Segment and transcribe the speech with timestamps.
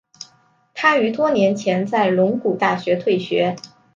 [0.73, 3.55] 他于多年前在龙谷大学退学。